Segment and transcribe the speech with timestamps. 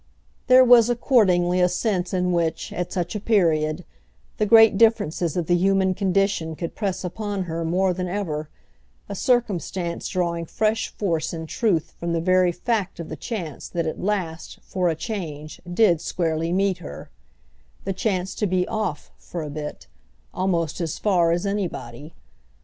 [0.47, 3.85] There was accordingly a sense in which, at such a period,
[4.37, 8.49] the great differences of the human condition could press upon her more than ever;
[9.07, 13.85] a circumstance drawing fresh force in truth from the very fact of the chance that
[13.85, 19.51] at last, for a change, did squarely meet her—the chance to be "off," for a
[19.51, 19.85] bit,
[20.33, 22.15] almost as far as anybody.